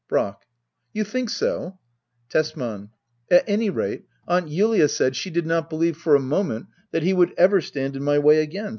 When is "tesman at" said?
2.29-3.43